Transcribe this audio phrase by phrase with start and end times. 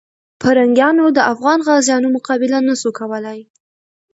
[0.41, 3.39] پرنګیانو د افغان غازیانو مقابله نسو کولای.